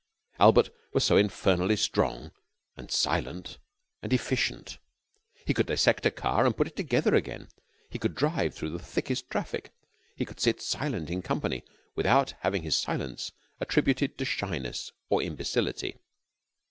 [0.39, 2.31] Albert was so infernally strong
[2.75, 3.59] and silent
[4.01, 4.79] and efficient.
[5.45, 7.49] He could dissect a car and put it together again.
[7.87, 9.69] He could drive through the thickest traffic.
[10.15, 15.99] He could sit silent in company without having his silence attributed to shyness or imbecility.